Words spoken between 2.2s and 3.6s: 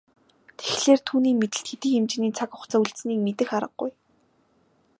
цаг хугацаа үлдсэнийг мэдэх